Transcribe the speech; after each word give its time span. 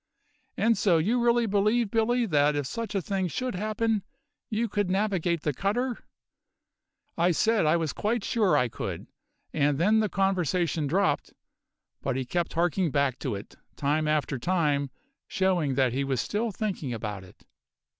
And 0.57 0.79
so 0.79 0.97
you 0.97 1.23
really 1.23 1.45
believe, 1.45 1.91
Billy, 1.91 2.25
that 2.25 2.55
if 2.55 2.65
such 2.65 2.95
a 2.95 3.03
thing 3.03 3.27
should 3.27 3.53
happen, 3.53 4.01
you 4.49 4.67
could 4.67 4.89
navigate 4.89 5.43
the 5.43 5.53
cutter?' 5.53 5.99
I 7.19 7.29
said 7.29 7.67
I 7.67 7.77
was 7.77 7.93
quite 7.93 8.23
sure 8.23 8.57
I 8.57 8.67
could; 8.67 9.05
and 9.53 9.77
then 9.77 9.99
the 9.99 10.09
conversation 10.09 10.87
dropped; 10.87 11.33
but 12.01 12.15
he 12.15 12.25
kept 12.25 12.53
harking 12.53 12.89
back 12.89 13.19
to 13.19 13.35
it, 13.35 13.57
time 13.75 14.07
after 14.07 14.39
time, 14.39 14.89
showing 15.27 15.75
that 15.75 15.93
he 15.93 16.03
was 16.03 16.19
still 16.19 16.49
thinking 16.49 16.91
about 16.91 17.23
it." 17.23 17.45